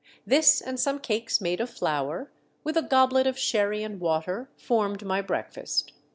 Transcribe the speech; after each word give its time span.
This 0.25 0.61
and 0.61 0.79
some 0.79 0.97
cakes 0.97 1.39
made 1.39 1.61
of 1.61 1.75
Hour, 1.83 2.31
with 2.63 2.75
a 2.75 2.81
goblet 2.81 3.27
of 3.27 3.37
sherry 3.37 3.83
and 3.83 3.99
water, 3.99 4.49
formed 4.57 5.05
my 5.05 5.21
breakfast. 5.21 5.93